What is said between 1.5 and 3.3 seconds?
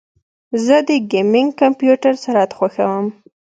کمپیوټر سرعت خوښوم.